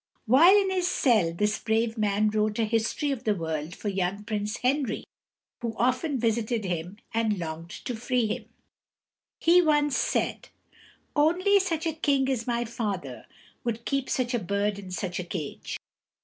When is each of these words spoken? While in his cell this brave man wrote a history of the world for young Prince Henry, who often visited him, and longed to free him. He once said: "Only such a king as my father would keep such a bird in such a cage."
While 0.25 0.59
in 0.59 0.71
his 0.71 0.87
cell 0.87 1.31
this 1.31 1.59
brave 1.59 1.95
man 1.95 2.31
wrote 2.31 2.57
a 2.57 2.63
history 2.65 3.11
of 3.11 3.23
the 3.23 3.35
world 3.35 3.75
for 3.75 3.87
young 3.87 4.23
Prince 4.23 4.57
Henry, 4.57 5.03
who 5.61 5.75
often 5.77 6.17
visited 6.17 6.65
him, 6.65 6.97
and 7.13 7.37
longed 7.37 7.69
to 7.85 7.95
free 7.95 8.25
him. 8.25 8.49
He 9.39 9.61
once 9.61 9.95
said: 9.95 10.49
"Only 11.15 11.59
such 11.59 11.85
a 11.85 11.93
king 11.93 12.29
as 12.29 12.47
my 12.47 12.65
father 12.65 13.27
would 13.63 13.85
keep 13.85 14.09
such 14.09 14.33
a 14.33 14.39
bird 14.39 14.79
in 14.79 14.89
such 14.89 15.19
a 15.19 15.23
cage." 15.23 15.77